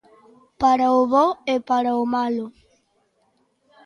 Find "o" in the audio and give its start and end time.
0.99-1.01, 2.01-2.03